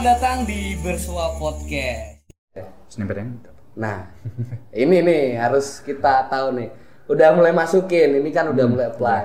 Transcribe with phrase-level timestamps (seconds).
[0.00, 2.24] selamat datang di Bersua Podcast.
[2.88, 3.36] Snippetnya
[3.76, 4.08] Nah,
[4.72, 6.72] ini nih harus kita tahu nih.
[7.04, 9.22] Udah mulai masukin, ini kan udah mulai apply.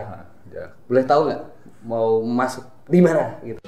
[0.52, 0.76] ya.
[0.84, 1.44] Boleh tahu nggak
[1.80, 3.64] mau masuk di mana gitu?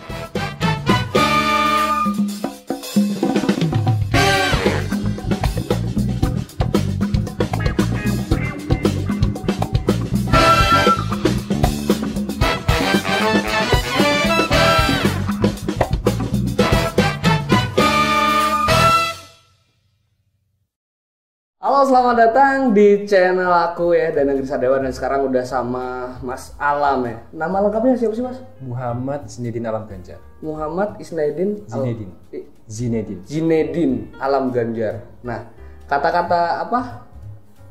[21.88, 27.08] Selamat datang di channel aku ya dan Negeri Sadewa dan sekarang udah sama Mas Alam
[27.08, 27.23] ya.
[27.32, 28.44] Nama lengkapnya siapa sih Mas?
[28.60, 30.20] Muhammad Zinedine Alam Ganjar.
[30.44, 32.12] Muhammad Isnaidin Al- Zinedine.
[32.36, 33.22] I- Zinedine.
[33.23, 35.08] Zinedine Alam Ganjar.
[35.23, 35.48] Nah,
[35.88, 37.08] kata-kata apa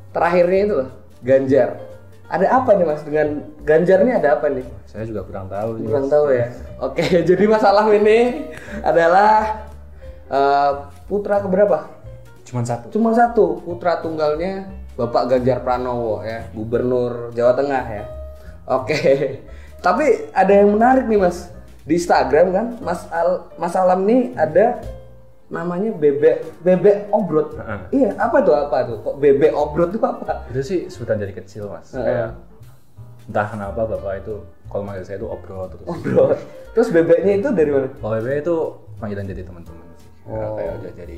[0.09, 0.89] terakhirnya itu loh,
[1.21, 1.77] Ganjar.
[2.25, 3.27] Ada apa nih Mas dengan
[3.61, 4.65] Ganjar ini ada apa nih?
[4.89, 5.77] Saya juga kurang tahu.
[5.85, 6.49] Kurang tahu ya.
[6.81, 8.49] Oke, jadi Mas Alam ini
[8.81, 9.61] adalah
[10.25, 10.71] eh,
[11.05, 11.93] putra keberapa?
[12.47, 12.87] Cuman satu.
[12.89, 18.03] Cuma satu, putra tunggalnya Bapak Ganjar Pranowo ya, Gubernur Jawa Tengah ya.
[18.65, 18.99] Oke.
[19.85, 21.51] Tapi ada yang menarik nih Mas.
[21.83, 24.79] Di Instagram kan, Mas Al Mas Alam nih ada
[25.47, 27.55] namanya bebek bebek obrot.
[27.55, 27.79] Heeh.
[27.93, 28.97] Iya, apa tuh apa tuh?
[29.01, 30.43] Kok bebek obrot itu apa?
[30.49, 31.91] Itu sih sebutan dari kecil mas.
[31.91, 32.03] Heeh.
[32.03, 32.29] Kayak
[33.27, 34.35] entah kenapa bapak itu
[34.67, 35.87] kalau manggil saya itu obrol terus.
[35.93, 36.35] Obrot.
[36.73, 37.87] Terus bebeknya itu dari mana?
[37.93, 38.55] Kalau BB itu
[38.99, 40.09] panggilan jadi teman-teman sih.
[40.25, 40.55] Kayak- Oh.
[40.59, 41.17] Kayak udah jadi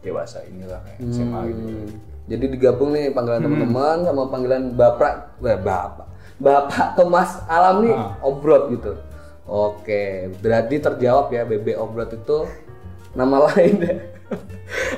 [0.00, 1.62] dewasa inilah kayak SMA gitu.
[1.62, 1.88] Hmm,
[2.26, 6.06] Jadi digabung nih panggilan teman-teman sama panggilan bapak, eh, bapak,
[6.36, 8.14] bapak Thomas Alam nih Ah.
[8.20, 8.92] obrot gitu.
[9.44, 10.02] Oke,
[10.38, 12.46] berarti terjawab ya bebek obrot itu
[13.12, 13.94] nama lain ya.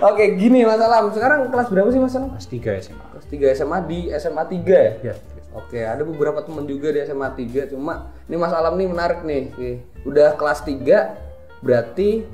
[0.02, 1.08] Oke, gini Mas Alam.
[1.08, 2.36] Sekarang kelas berapa sih Mas Alam?
[2.36, 3.04] Kelas 3 SMA.
[3.08, 4.92] Kelas 3 SMA di SMA 3 ya?
[5.02, 5.14] Ya.
[5.52, 9.42] Oke, ada beberapa teman juga di SMA 3 cuma ini Mas Alam nih menarik nih.
[9.52, 11.16] Nih, Udah kelas 3
[11.60, 12.28] berarti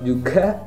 [0.00, 0.66] juga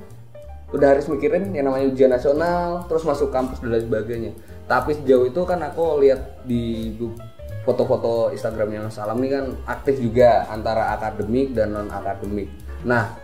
[0.74, 4.32] udah harus mikirin yang namanya ujian nasional, terus masuk kampus dan lain sebagainya.
[4.66, 6.94] Tapi sejauh itu kan aku lihat di
[7.66, 12.50] foto-foto Instagramnya Mas Alam nih kan aktif juga antara akademik dan non akademik.
[12.86, 13.18] Nah,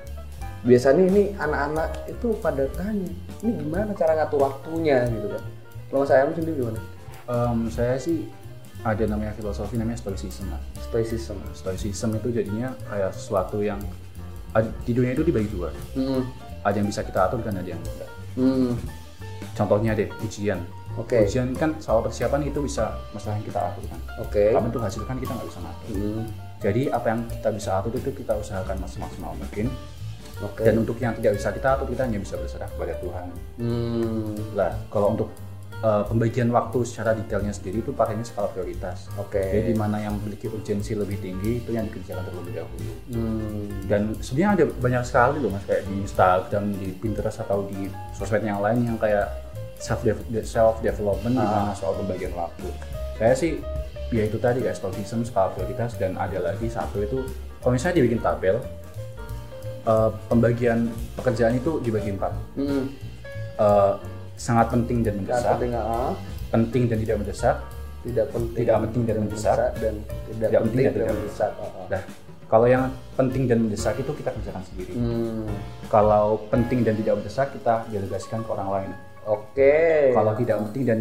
[0.65, 3.09] biasanya ini anak-anak itu pada tanya,
[3.45, 5.43] ini gimana cara ngatur waktunya gitu kan?
[5.89, 6.81] Kalau Alam sendiri gimana?
[7.29, 8.25] Em, saya sih
[8.81, 10.63] ada namanya filosofi namanya stoicism mas.
[10.89, 11.37] Stoicism.
[11.53, 13.77] Stoicism itu jadinya kayak sesuatu yang
[14.83, 15.69] di dunia itu dibagi dua.
[15.93, 16.25] Hmm.
[16.61, 18.09] Ada yang bisa kita atur dan ada yang tidak.
[18.37, 18.77] Hmm.
[19.57, 20.61] Contohnya deh ujian.
[20.99, 21.25] Oke.
[21.25, 23.99] Ujian kan soal persiapan itu bisa masalah yang kita atur kan.
[24.21, 24.43] Oke.
[24.53, 25.89] Tapi untuk hasil kan kita nggak bisa ngatur.
[25.95, 26.23] Hmm.
[26.61, 29.67] Jadi apa yang kita bisa atur itu kita usahakan semaksimal mungkin.
[30.41, 30.63] Oke.
[30.65, 33.25] Dan untuk yang tidak bisa kita atur kita hanya bisa berserah kepada Tuhan.
[33.61, 34.33] Hmm.
[34.57, 35.29] Lah kalau untuk
[35.81, 39.09] eh, pembagian waktu secara detailnya sendiri itu pakainya skala prioritas.
[39.17, 39.41] Oke.
[39.41, 42.91] Jadi di mana yang memiliki urgensi lebih tinggi itu yang dikerjakan terlebih dahulu.
[43.11, 43.67] Hmm.
[43.91, 48.39] dan sebenarnya ada banyak sekali loh mas kayak di Instagram di Pinterest atau di sosmed
[48.47, 49.27] yang lain yang kayak
[49.81, 50.05] self
[50.47, 52.69] self development di mana soal pembagian waktu
[53.19, 53.59] saya sih
[54.13, 57.19] ya itu tadi ya stoicism skala prioritas dan ada lagi satu itu
[57.59, 58.61] kalau misalnya dibikin tabel
[59.89, 60.87] eh, pembagian
[61.17, 62.85] pekerjaan itu dibagi empat Hmm.
[63.59, 63.93] Eh,
[64.41, 66.11] sangat penting dan mendesak penting ah.
[66.49, 67.55] penting dan tidak mendesak
[68.01, 68.57] Tidak penting.
[68.57, 69.55] Tidak penting dan mendesak.
[69.77, 71.51] dan tidak, Tidak penting dan tidak mendesak.
[71.53, 71.85] ah, ah.
[71.87, 72.01] nah
[72.47, 75.45] kalau yang penting dan mendesak itu kita kerjakan sendiri Hmm.
[75.87, 78.91] kalau penting dan tidak mendesak kita delegasikan ke orang lain
[79.23, 79.75] Oke.
[80.11, 80.99] kalau tidak penting dan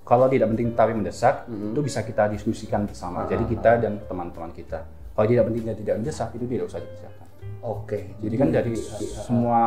[0.00, 4.86] kalau tidak penting tapi mendesak itu bisa kita diskusikan bersama jadi kita dan teman-teman kita
[5.12, 7.26] kalau tidak penting dan tidak mendesak itu tidak usah dikerjakan
[7.60, 7.98] Oke.
[8.16, 8.72] jadi kan dari
[9.18, 9.60] semua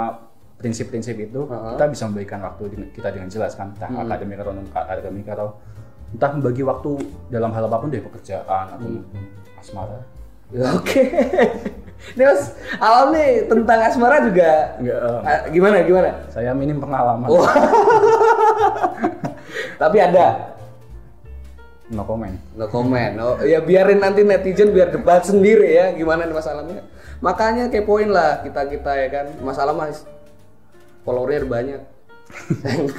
[0.61, 2.63] prinsip-prinsip itu kita bisa memberikan waktu
[2.93, 5.57] kita dengan jelas kan entah akademik atau non akademik atau
[6.13, 6.91] entah membagi waktu
[7.27, 9.21] dalam hal apa pun dari pekerjaan atau mungkin
[9.57, 9.99] asmara
[10.51, 10.99] Ya, Oke.
[12.11, 16.11] Ini Mas Alam nih tentang asmara juga Enggak, eh, ah, gimana gimana?
[16.27, 17.47] saya minim pengalaman Oh.
[19.79, 20.51] Tapi ada.
[21.87, 23.15] no comment No comment.
[23.19, 26.83] Oh, ya biarin nanti netizen biar debat sendiri ya gimana nih masalahnya.
[27.19, 29.25] Makanya kepoin lah kita kita ya kan.
[29.39, 30.03] Masalah mas
[31.03, 31.81] followernya banyak.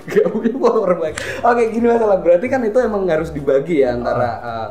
[0.09, 1.19] Nggak punya follower banyak.
[1.41, 2.19] Oke gini masalah.
[2.21, 4.69] Berarti kan itu emang harus dibagi ya antara uh,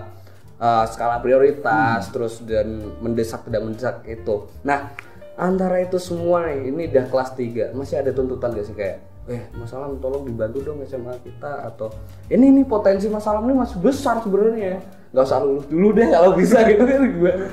[0.62, 4.48] uh, skala prioritas terus dan mendesak tidak mendesak itu.
[4.62, 4.94] Nah
[5.40, 9.42] antara itu semua nih, ini udah kelas 3 masih ada tuntutan gak sih kayak eh
[9.54, 11.94] masalah tolong dibantu dong SMA kita atau
[12.26, 14.78] ini nih potensi masalah ini masih besar sebenarnya ya
[15.14, 17.46] nggak usah lulus dulu deh kalau bisa gitu kan gimana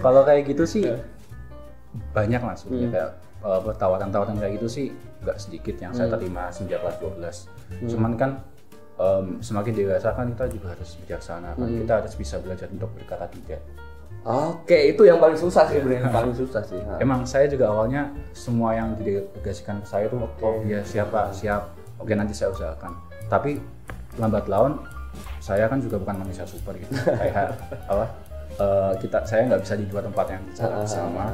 [0.00, 0.82] kalau kayak gitu sih
[2.16, 3.10] banyak lah sebenarnya kayak
[3.44, 4.86] eh, tawaran-tawaran kayak gitu sih
[5.20, 8.30] nggak sedikit yang saya terima sejak kelas 12 cuman kan
[9.00, 11.66] em, semakin dewasa kan kita juga harus bijaksana kan.
[11.66, 13.62] Kita harus bisa belajar untuk berkata tidak.
[14.20, 15.96] Oke, itu yang paling susah sih, Bro.
[15.96, 16.76] Yang paling susah sih.
[16.76, 17.00] Ha.
[17.00, 21.72] Emang saya juga awalnya semua yang didelegasikan ke saya tuh oh iya siapa siap.
[21.96, 22.92] Oke nanti saya usahakan.
[23.32, 23.56] Tapi
[24.20, 24.84] lambat laun
[25.40, 26.92] saya kan juga bukan manusia super gitu.
[27.20, 27.56] Kayak
[27.88, 28.04] apa
[28.60, 30.44] eh, kita saya nggak bisa di dua tempat yang
[30.84, 31.32] sama.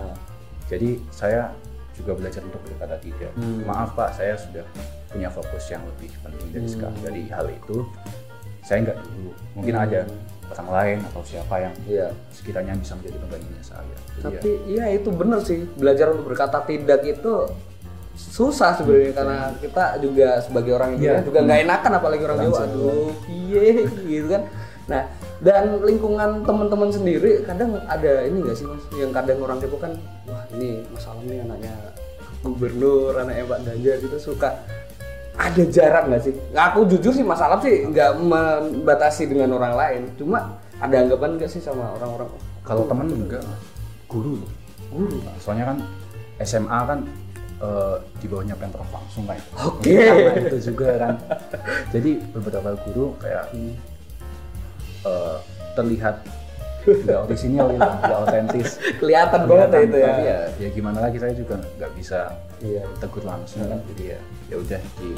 [0.66, 1.54] jadi saya
[1.96, 3.32] juga belajar untuk berkata tidak.
[3.34, 3.64] Hmm.
[3.64, 4.64] maaf pak saya sudah
[5.08, 6.72] punya fokus yang lebih penting dari Hmm.
[6.72, 7.76] sekarang dari hal itu.
[8.60, 9.30] Saya nggak dulu.
[9.54, 10.00] Mungkin ada
[10.46, 12.08] orang lain atau siapa yang Iya.
[12.30, 13.96] sekiranya bisa menjadi penggantinya saya.
[14.12, 15.60] Jadi ya, Tapi iya itu bener sih.
[15.72, 17.32] Belajar untuk berkata tidak itu
[18.14, 21.26] susah sebenarnya karena kita juga sebagai orang Indonesia Iya.
[21.26, 22.58] juga nggak enakan apalagi orang Jawa.
[22.64, 23.64] Aduh piye
[24.06, 24.42] gitu kan.
[24.86, 25.02] Nah
[25.44, 28.84] dan lingkungan teman-teman sendiri kadang ada ini nggak sih mas?
[28.96, 29.92] Yang kadang orang Depok kan
[30.24, 31.74] wah ini masalahnya anaknya
[32.40, 34.16] gubernur anaknya Pak Danja gitu.
[34.16, 34.50] Suka
[35.36, 36.34] ada jarak nggak sih?
[36.56, 40.02] Nah, aku jujur sih masalah sih nggak membatasi dengan orang lain.
[40.16, 42.32] Cuma ada anggapan nggak sih sama orang-orang?
[42.64, 43.44] Kalau teman enggak
[44.08, 44.40] guru.
[44.40, 44.50] Loh.
[44.88, 45.20] guru.
[45.42, 45.78] Soalnya kan
[46.40, 46.98] SMA kan
[47.60, 49.36] eh, di bawahnya pemprov langsung kan
[49.68, 49.92] Oke.
[49.92, 51.14] Karena itu juga kan.
[51.92, 53.52] Jadi beberapa guru kayak
[55.06, 55.36] eh,
[55.72, 56.16] terlihat
[56.86, 58.70] nggak orisinil gitu nggak otentis
[59.02, 60.06] kelihatan banget ya itu ya.
[60.06, 62.88] tapi ya ya gimana lagi saya juga nggak bisa Iya.
[62.96, 63.68] tegur langsung.
[63.68, 64.18] Kan jadi ya
[64.48, 65.12] ya udah di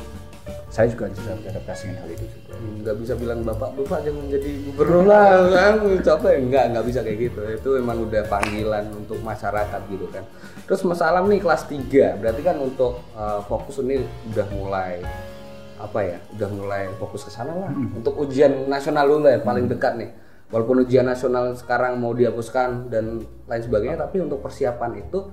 [0.72, 2.52] saya juga bisa beradaptasi dengan hal itu juga.
[2.56, 5.74] Hmm, nggak bisa bilang bapak bapak jangan jadi gubernur lah kan.
[6.02, 6.34] Capek.
[6.40, 7.40] Enggak nggak bisa kayak gitu.
[7.46, 10.24] Itu emang udah panggilan untuk masyarakat gitu kan.
[10.66, 14.02] Terus Mas Alam nih kelas 3 berarti kan untuk uh, fokus ini
[14.34, 15.04] udah mulai
[15.78, 19.94] apa ya udah mulai fokus ke sana lah untuk ujian nasional dulu ya paling dekat
[19.94, 20.10] nih
[20.50, 25.30] walaupun ujian nasional sekarang mau dihapuskan dan lain sebagainya tapi untuk persiapan itu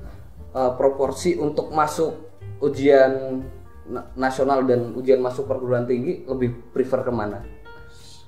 [0.53, 2.13] uh, proporsi untuk masuk
[2.61, 3.41] ujian
[3.89, 7.41] na- nasional dan ujian masuk perguruan tinggi lebih prefer ke mana?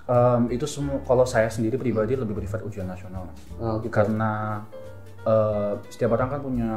[0.08, 3.28] Em, itu semua kalau saya sendiri pribadi lebih prefer ujian nasional.
[3.60, 3.92] Oh, gitu.
[3.92, 4.64] karena
[5.28, 6.72] eh, setiap orang kan punya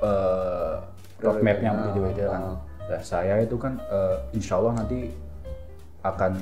[0.00, 0.74] eh,
[1.20, 2.42] roadmapnya Ah, berbeda-beda kan.
[2.86, 5.10] Nah, saya itu kan eh, insya Allah nanti
[6.00, 6.32] akan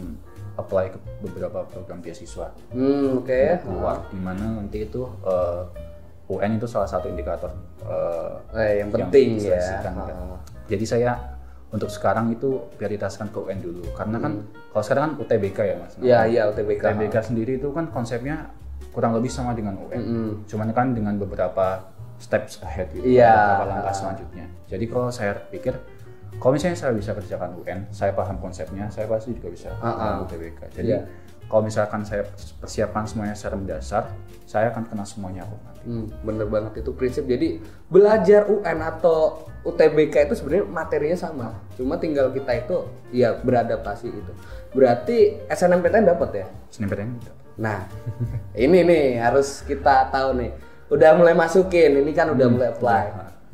[0.55, 3.43] apply ke beberapa program beasiswa Hmm, oke.
[3.61, 5.63] keluar di mana nanti itu eh,
[6.27, 7.49] UN itu salah satu indikator
[7.83, 9.57] eh, Eh, yang penting ya.
[9.57, 10.15] diseleksikan, kan.
[10.15, 10.39] Ah.
[10.65, 11.11] Jadi saya
[11.69, 14.33] untuk sekarang itu prioritaskan ke UN dulu karena kan
[14.71, 15.93] kalau sekarang kan UTBK ya mas.
[15.95, 16.05] Hmm.
[16.05, 16.83] Iya, iya UTBK.
[16.87, 18.53] UTBK sendiri itu kan konsepnya
[18.93, 19.99] kurang lebih sama dengan UN.
[19.99, 20.31] Mm-mm.
[20.47, 21.83] Cuman kan dengan beberapa
[22.17, 23.33] steps ahead gitu, Iya.
[23.35, 24.47] beberapa langkah selanjutnya.
[24.71, 25.75] Jadi kalau saya pikir
[26.39, 29.81] kalau misalnya saya bisa kerjakan UN, saya paham konsepnya, saya pasti juga bisa ah.
[29.81, 30.61] kerjakan UTBK.
[30.77, 31.01] Jadi Iya.
[31.47, 32.23] kalau misalkan saya
[32.61, 34.05] persiapkan semuanya secara mendasar,
[34.45, 35.85] saya akan kena semuanya kok nanti.
[35.85, 37.25] Hmm, bener banget itu prinsip.
[37.29, 41.49] Jadi belajar UN atau UTBK itu sebenarnya materinya sama.
[41.77, 42.77] Cuma tinggal kita itu
[43.13, 44.33] ya beradaptasi itu.
[44.77, 46.47] Berarti SNMPTN dapat ya?
[46.73, 47.45] SNMPTN dapat.
[47.55, 47.87] Nah,
[48.65, 50.51] ini nih harus kita tahu nih.
[50.91, 53.05] Udah mulai masukin, ini kan udah mulai apply.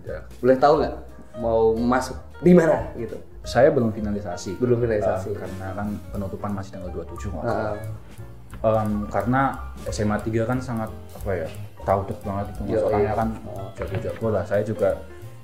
[0.02, 0.20] Udah.
[0.42, 0.94] Boleh tahu nggak
[1.38, 3.16] mau masuk di mana gitu?
[3.40, 4.56] Saya belum finalisasi.
[4.56, 5.32] Belum finalisasi.
[5.32, 8.82] Uh, karena kan penutupan masih tanggal 27 kalau nggak Ah, salah.
[8.82, 9.42] Em, karena
[9.86, 11.48] SMA 3 kan sangat apa ya
[11.80, 13.28] crowded banget itu mas Iya, orangnya kan
[13.72, 14.88] jago-jago lah saya juga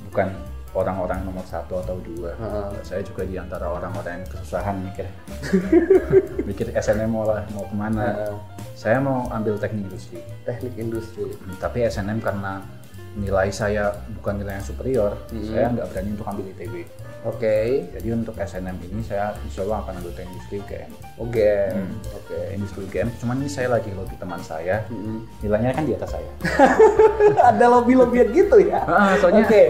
[0.04, 0.28] bukan
[0.76, 2.68] orang-orang nomor satu atau dua Ah.
[2.82, 5.08] saya juga di antara orang-orang yang kesusahan mikir
[6.48, 8.36] mikir SNM mau lah mau ke mana Ah.
[8.76, 11.24] saya mau ambil teknik industri teknik industri.
[11.32, 12.60] Hmm, tapi SNM karena
[13.16, 15.42] nilai saya bukan nilai yang superior Hmm.
[15.42, 16.74] saya nggak berani untuk ambil ITB
[17.24, 17.58] Oke.
[17.90, 21.52] jadi untuk SNM ini saya insya Allah akan ambil teknik industri UGM Oke.
[21.72, 21.90] Hmm.
[22.14, 22.38] Oke.
[22.52, 25.24] industri UGM cuman ini saya lagi lobby teman saya Hmm.
[25.40, 26.30] nilainya kan di atas saya
[27.48, 28.80] Ada lobby-lobbyan gitu ya?
[28.84, 29.62] Ah, soalnya Oke.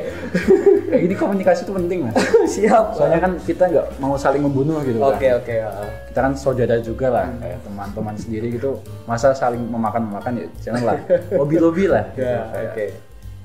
[0.86, 2.14] kayak gini komunikasi itu penting mas
[2.54, 2.94] Siap.
[2.94, 5.54] soalnya kan kita nggak mau saling membunuh gitu kan Oke oke.
[5.60, 5.86] ah.
[6.06, 10.98] kita kan saudara juga lah kayak teman-teman sendiri gitu masa saling memakan memakan ya janganlah
[11.32, 12.22] lobby lobby lah gitu.
[12.22, 12.86] Ya, Kayak, oke.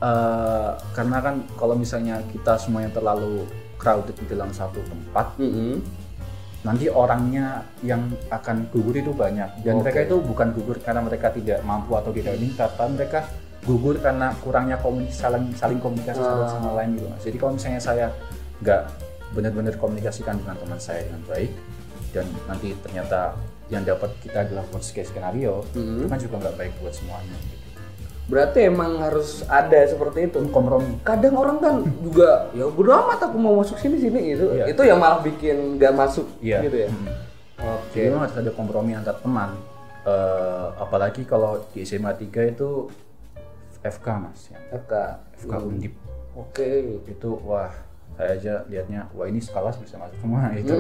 [0.02, 3.46] Eh, karena kan kalau misalnya kita semuanya terlalu
[3.78, 5.82] crowded di dalam satu tempat Mm-mm.
[6.62, 9.82] nanti orangnya yang akan gugur itu banyak dan Oke.
[9.82, 13.26] mereka itu bukan gugur karena mereka tidak mampu atau tidak minta tapi mereka
[13.62, 16.50] gugur karena kurangnya komunikasi saling saling komunikasi satu Ah.
[16.50, 18.08] sama lain gitu mas jadi kalau misalnya saya
[18.62, 18.82] nggak
[19.32, 21.52] benar-benar komunikasikan dengan teman saya dengan baik
[22.12, 23.34] dan nanti ternyata
[23.72, 25.98] yang dapat kita adalah worst case scenario Mhm.
[25.98, 27.61] itu kan juga nggak baik buat semuanya gitu.
[28.30, 30.40] Berarti emang harus ada seperti itu.
[30.50, 34.46] kompromi Kadang orang kan juga ya bodo amat aku mau masuk sini sini itu.
[34.52, 34.66] Iya.
[34.72, 36.66] Itu yang malah bikin gak masuk Iya.
[36.66, 36.90] gitu ya.
[36.90, 37.08] Mhm.
[37.62, 37.94] Oke.
[37.98, 39.54] Jadi memang harus ada kompromi antar teman.
[40.02, 42.90] Eh, apalagi kalau di SMA 3 itu
[43.82, 44.58] FK mas, ya.
[44.74, 44.94] FK.
[45.46, 45.94] FK Undip
[46.34, 46.70] Oke.
[47.06, 47.70] itu wah
[48.12, 50.74] saya aja lihatnya wah ini sekelas bisa masuk semua itu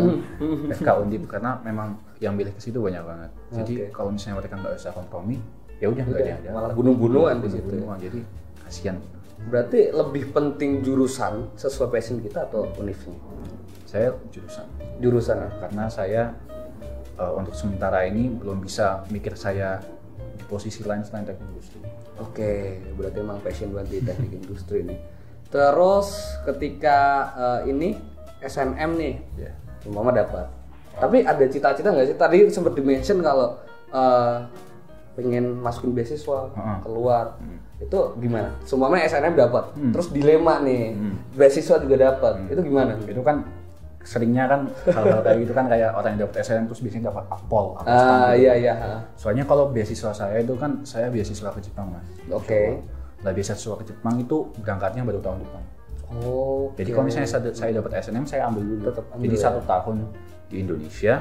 [0.69, 3.29] FK Undip karena memang yang milih ke situ banyak banget.
[3.51, 3.93] Jadi Oke.
[3.93, 5.37] kalau misalnya mereka nggak bisa kompromi,
[5.81, 7.65] ya udah nggak ada malah bunuh-bunuhan di situ.
[7.65, 7.97] Bunuh-bunuhan.
[7.99, 8.19] jadi
[8.63, 8.97] kasihan
[9.41, 13.17] Berarti lebih penting jurusan sesuai passion kita atau univnya?
[13.89, 14.63] saya jurusan
[15.01, 15.35] Jurusan.
[15.41, 15.49] ya?
[15.59, 16.23] karena saya
[17.17, 19.81] eh, untuk sementara ini belum bisa mikir saya
[20.37, 21.81] di posisi lain selain teknik industri
[22.21, 24.99] Oke, berarti emang passion banget di teknik industri nih.
[25.49, 26.07] Terus
[26.45, 26.97] ketika
[27.33, 27.97] eh, ini
[28.39, 29.51] SNM nih, ya
[29.89, 30.45] umpama dapat.
[31.01, 32.17] Tapi ada cita-cita nggak sih?
[32.21, 33.57] Tadi sempat dimention kalau
[33.89, 34.37] eh,
[35.13, 36.77] pengen masukin beasiswa Heeh.
[36.81, 37.35] keluar.
[37.37, 37.59] Hmm.
[37.77, 38.53] Itu gimana?
[38.61, 39.73] Semuanya SNM dapat.
[39.91, 40.93] Terus dilema nih,
[41.33, 42.45] beasiswa juga dapat.
[42.47, 42.93] Itu gimana?
[43.01, 43.41] itu kan
[44.01, 47.77] seringnya kan hal-hal kayak gitu kan kayak orang yang dapat SNM terus biasanya dapat akpol
[47.77, 48.41] atau Ah gitu.
[48.41, 48.73] iya iya.
[49.13, 52.01] soalnya kalau beasiswa saya itu kan saya beasiswa ke Jepang mas
[52.33, 52.81] Oke.
[53.21, 55.61] nah beasiswa ke Jepang itu berangkatnya baru tahun depan
[56.11, 56.73] Oh.
[56.75, 58.83] Jadi kalau misalnya saya, saya dapat SNM, saya ambil dulu.
[58.91, 59.43] Tetap ambil Jadi ya.
[59.47, 59.95] satu tahun
[60.51, 61.13] di Indonesia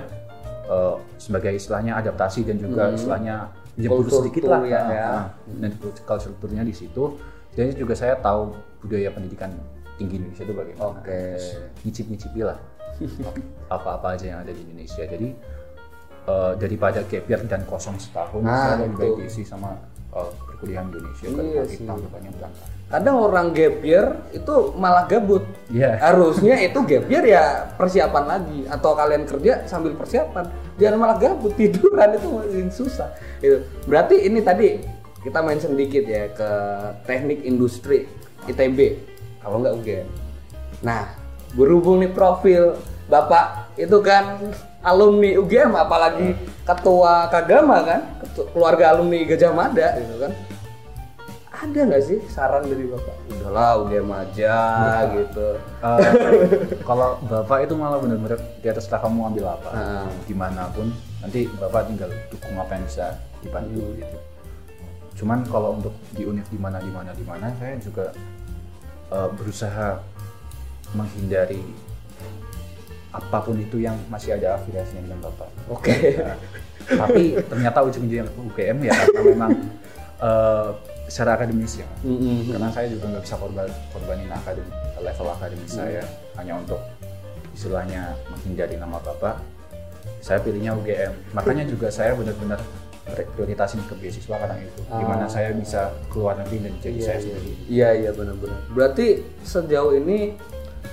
[0.70, 4.60] eh, sebagai istilahnya adaptasi dan juga istilahnya jemput sedikit lah.
[4.62, 5.08] ya, Nah, ya.
[5.10, 5.24] nah,
[5.66, 7.18] Dan culture strukturnya di situ.
[7.50, 9.50] Jadi juga saya tahu budaya pendidikan
[9.98, 11.02] tinggi Indonesia itu bagaimana.
[11.02, 11.10] Oke.
[11.36, 11.46] Terus
[11.82, 12.58] Nyicip-nyicipi lah
[13.76, 15.02] apa-apa aja yang ada di Indonesia.
[15.02, 15.28] Jadi
[16.30, 19.74] eh, daripada gap year dan kosong setahun, Nah, saya lebih baik diisi sama
[20.14, 21.24] eh, perkuliahan Indonesia.
[21.24, 21.88] Iya sih.
[21.88, 22.68] tahun depannya berangkat.
[22.92, 25.44] Kadang orang gap year itu malah gabut.
[25.72, 25.96] Iya.
[26.04, 30.44] Harusnya itu gap year ya persiapan lagi atau kalian kerja sambil persiapan.
[30.76, 33.08] Jangan malah gabut tiduran itu makin susah.
[33.40, 33.64] Itu.
[33.88, 34.76] Berarti ini tadi
[35.24, 36.50] kita main sedikit ya ke
[37.08, 38.04] teknik industri
[38.44, 39.00] ITB
[39.40, 40.08] kalau nggak UGM.
[40.84, 41.08] Nah,
[41.56, 42.76] berhubung nih profil
[43.08, 44.38] Bapak itu kan
[44.80, 46.32] alumni UGM apalagi
[46.62, 50.32] ketua Kagama kan, ketua- keluarga alumni Gajah Mada gitu kan.
[51.50, 53.16] Ada nggak sih saran dari bapak?
[53.28, 54.56] Udahlah UGM aja
[55.12, 55.48] gitu.
[55.60, 55.98] Eh,
[56.88, 60.08] kalau bapak itu malah benar-benar di atas lah kamu ambil apa Nah.
[60.24, 60.88] gimana pun
[61.20, 63.12] nanti bapak tinggal dukung apa yang bisa
[63.44, 64.16] dibantu gitu.
[65.20, 68.08] Cuman kalau untuk di univ di mana di mana di mana saya juga
[69.12, 70.00] eh, berusaha
[70.90, 71.60] menghindari
[73.10, 75.48] apa pun itu yang masih ada afiliasinya dengan bapak.
[75.66, 75.94] Oke.
[76.18, 76.38] Nah,
[77.06, 79.50] tapi ternyata ujung-ujungnya UGM ya karena memang
[80.22, 80.68] eh,
[81.10, 81.88] secara akademis ya.
[82.06, 82.54] Mm-mm.
[82.54, 84.70] karena saya juga nggak bisa korban korbanin akademi
[85.02, 86.02] level akademis saya.
[86.38, 86.80] Hanya untuk
[87.54, 89.42] istilahnya menghindari nama bapak.
[90.22, 92.60] Saya pilihnya UGM makanya juga saya benar-benar
[93.10, 94.80] prioritasin ke beasiswa karena itu.
[94.86, 97.52] Gimana saya bisa keluar negeri dan jadi saya sendiri.
[97.66, 98.60] Iya iya benar-benar.
[98.70, 100.38] Berarti sejauh ini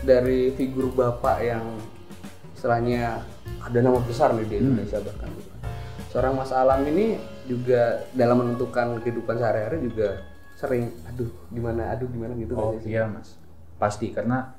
[0.01, 1.65] dari figur bapak yang
[2.57, 3.21] istilahnya
[3.61, 5.29] ada nama besar nih di Indonesia bahkan.
[5.29, 5.61] Gitu kan.
[6.09, 10.25] seorang Mas Alam ini juga dalam menentukan kehidupan sehari-hari juga
[10.57, 12.89] sering aduh gimana aduh gimana gitu oh sih?
[12.89, 13.37] iya mas.
[13.77, 14.57] Pasti karena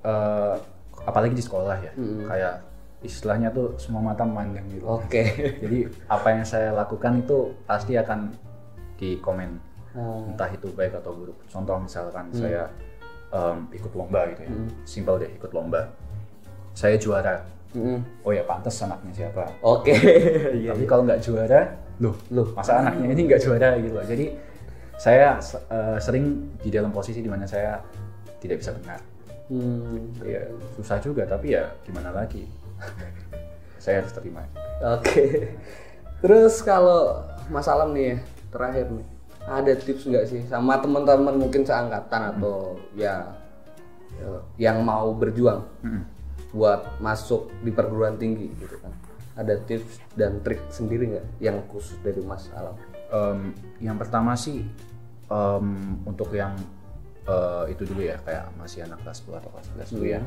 [0.00, 0.54] eh,
[1.02, 1.92] apalagi di sekolah ya
[2.24, 2.54] kayak
[3.02, 4.86] istilahnya tuh semua mata memandang gitu.
[4.86, 5.22] Oke.
[5.62, 8.30] Jadi apa yang saya lakukan itu pasti akan
[8.96, 10.28] di komen Hmm.
[10.36, 11.40] entah itu baik atau buruk.
[11.48, 12.68] Contoh misalkan saya
[13.32, 14.52] em, ikut lomba gitu ya.
[14.84, 15.88] Simpel deh ikut lomba
[16.76, 17.40] saya juara.
[17.76, 18.24] Mm-mm.
[18.24, 19.44] oh ya pantas anaknya siapa?
[19.64, 19.92] Oke.
[20.60, 22.52] Iya tapi kalau nggak juara loh Loh.
[22.56, 24.04] masa anaknya ini nggak juara gitu loh.
[24.04, 24.26] Jadi
[24.96, 25.36] saya
[25.72, 27.80] eh, sering di dalam posisi di mana saya
[28.40, 29.00] tidak bisa benar.
[29.46, 30.10] Hmm.
[30.26, 30.42] ya
[30.74, 32.44] susah juga tapi ya gimana lagi?
[33.78, 34.42] Saya harus terima
[34.82, 35.54] Oke.
[36.18, 38.16] Terus kalau Mas Alam nih ya,
[38.50, 39.06] terakhir nih,
[39.46, 43.30] ada tips nggak sih sama teman-teman mungkin seangkatan atau ya,
[44.18, 44.28] ya,
[44.58, 45.62] yang mau berjuang?
[45.86, 46.02] Mm-mm.
[46.56, 48.92] Buat masuk di perguruan tinggi gitu kan?
[49.36, 52.72] Ada tips dan trik sendiri nggak yang khusus dari Mas Alam?
[53.12, 53.52] Em,
[53.84, 54.64] yang pertama sih
[55.28, 55.66] em,
[56.08, 56.56] untuk yang
[57.28, 60.22] eh, itu dulu ya kayak masih anak kelas 10 atau kelas 11 dulu ya.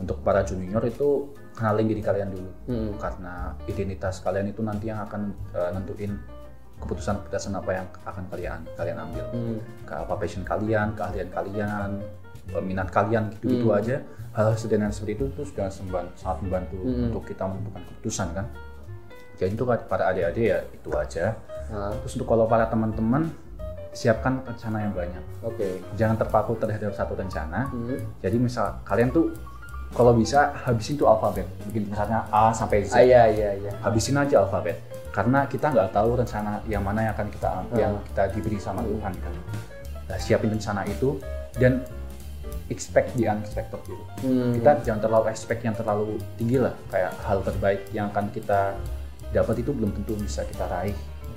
[0.00, 2.96] Untuk para junior itu kenalin diri kalian dulu Hmm.
[2.96, 6.16] karena identitas kalian itu nanti yang akan eh, nentuin
[6.80, 9.24] keputusan-keputusan apa yang akan kalian kalian ambil.
[9.36, 9.58] Hmm.
[9.84, 11.90] Ke apa passion kalian, keahlian kalian,
[12.62, 14.02] minat kalian gitu-gitu aja.
[14.30, 18.46] Hal sederhana seperti itu tuh sudah sangat membantu untuk kita menentukan keputusan kan.
[19.40, 21.34] Jadi itu para adik-adik ya itu aja.
[21.72, 23.30] Nah, Terus untuk kalau para teman-teman
[23.90, 25.24] siapkan rencana yang banyak.
[25.42, 25.82] Oke.
[25.98, 27.66] Jangan terpaku terhadap satu rencana.
[27.72, 27.98] Hmm.
[28.22, 29.34] Jadi misal kalian tuh
[29.90, 31.46] kalau bisa habisin tuh alfabet.
[31.66, 32.94] Bikin misalnya A sampai Z.
[32.94, 33.72] Ah, iya iya iya.
[33.82, 34.78] Habisin aja alfabet.
[35.10, 39.10] Karena kita nggak tahu rencana yang mana yang akan kita yang kita diberi sama Tuhan
[39.10, 39.34] kan.
[40.06, 41.18] Nah, siapin rencana itu
[41.58, 41.82] dan
[42.70, 44.04] expect the unexpected gitu.
[44.22, 44.54] Hmm.
[44.54, 46.72] Kita jangan terlalu expect yang terlalu tinggi lah.
[46.88, 48.78] Kayak hal terbaik yang akan kita
[49.30, 50.94] dapat itu belum tentu bisa kita raih.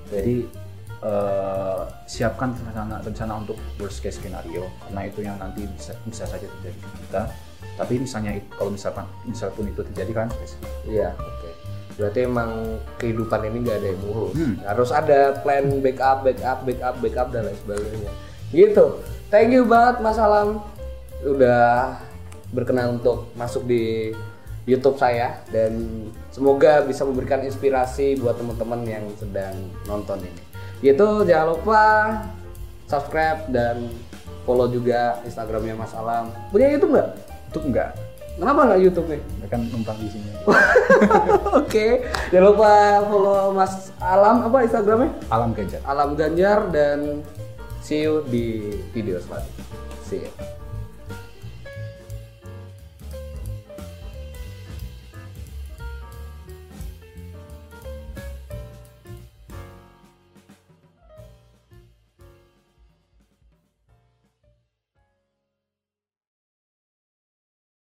[0.08, 0.46] Jadi
[1.02, 6.48] eh, siapkan rencana rencana untuk worst case scenario karena itu yang nanti bisa bisa saja
[6.48, 7.24] terjadi ke kita.
[7.74, 10.28] Tapi misalnya it- kalau misalkan misal pun itu terjadi kan
[10.86, 11.50] Iya, oke.
[11.94, 12.50] berarti emang
[12.98, 14.54] kehidupan ini nggak ada yang mulus Hmm.
[14.62, 18.12] harus ada plan backup backup backup backup dan lain sebagainya
[18.50, 18.86] gitu
[19.30, 20.62] thank you banget Mas Alam
[21.26, 21.98] udah
[22.54, 24.14] berkenan untuk masuk di
[24.64, 29.56] YouTube saya dan semoga bisa memberikan inspirasi buat teman-teman yang sedang
[29.90, 30.42] nonton ini
[30.84, 31.84] gitu jangan lupa
[32.88, 33.92] subscribe dan
[34.44, 37.10] follow juga Instagramnya Mas Alam punya YouTube nggak?
[37.52, 37.92] Itu enggak.
[38.34, 39.22] Kenapa nggak YouTube nih?
[39.46, 40.30] Ya kan numpang di sini.
[41.60, 42.02] Oke,
[42.34, 42.72] jangan lupa
[43.08, 45.12] follow Mas Alam apa Instagramnya?
[45.32, 45.82] Alam Ganjar.
[45.88, 47.24] Alam Ganjar dan
[47.80, 49.66] see you di video selanjutnya.
[50.04, 50.63] See you.